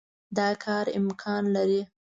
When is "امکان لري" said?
0.99-1.81